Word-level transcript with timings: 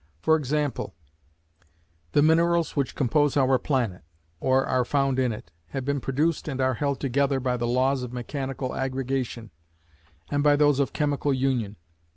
For 0.23 0.35
example; 0.35 0.95
the 2.13 2.23
minerals 2.23 2.75
which 2.75 2.95
compose 2.95 3.37
our 3.37 3.59
planet, 3.59 4.01
or 4.39 4.65
are 4.65 4.83
found 4.83 5.19
in 5.19 5.31
it, 5.31 5.51
have 5.67 5.85
been 5.85 5.99
produced 5.99 6.47
and 6.47 6.59
are 6.59 6.73
held 6.73 6.99
together 6.99 7.39
by 7.39 7.55
the 7.55 7.67
laws 7.67 8.01
of 8.01 8.11
mechanical 8.11 8.73
aggregation 8.75 9.51
and 10.31 10.41
by 10.41 10.55
those 10.55 10.79
of 10.79 10.91
chemical 10.91 11.35
union. 11.35 11.75